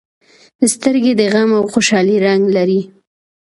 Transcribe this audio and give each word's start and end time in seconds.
سترګې 0.73 1.11
د 1.19 1.21
غم 1.33 1.49
او 1.57 1.63
خوشالۍ 1.71 2.17
رنګ 2.25 2.43
لري 2.55 2.81